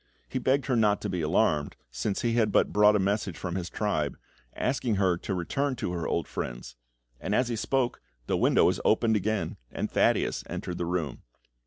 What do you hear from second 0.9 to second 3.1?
to be alarmed, since he had but brought a